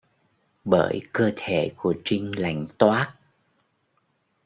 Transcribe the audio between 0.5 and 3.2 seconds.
bởi cơ thể của trinh lạnh toát